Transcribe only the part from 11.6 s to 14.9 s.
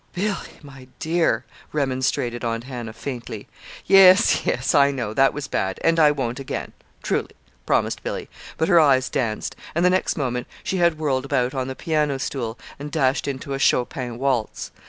the piano stool and dashed into a Chopin waltz.